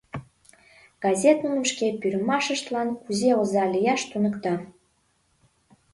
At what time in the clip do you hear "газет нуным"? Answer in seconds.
1.03-1.63